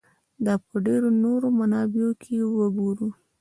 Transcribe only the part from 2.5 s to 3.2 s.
وګورو.